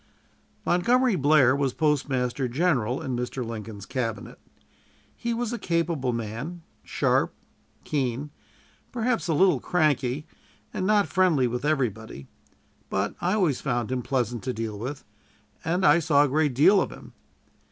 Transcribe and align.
Montgomery 0.65 1.15
Blair 1.15 1.55
was 1.55 1.73
Postmaster 1.75 2.47
General 2.47 3.03
in 3.03 3.15
Mr. 3.15 3.45
Lincoln's 3.45 3.85
Cabinet. 3.85 4.39
He 5.15 5.31
was 5.31 5.53
a 5.53 5.59
capable 5.59 6.11
man, 6.11 6.63
sharp, 6.83 7.35
keen, 7.83 8.31
perhaps 8.91 9.27
a 9.27 9.35
little 9.35 9.59
cranky, 9.59 10.25
and 10.73 10.87
not 10.87 11.05
friendly 11.07 11.45
with 11.45 11.63
everybody; 11.63 12.25
but 12.89 13.13
I 13.21 13.33
always 13.35 13.61
found 13.61 13.91
him 13.91 14.01
pleasant 14.01 14.41
to 14.45 14.53
deal 14.53 14.79
with, 14.79 15.03
and 15.63 15.85
I 15.85 15.99
saw 15.99 16.23
a 16.23 16.27
great 16.27 16.55
deal 16.55 16.81
of 16.81 16.91
him. 16.91 17.13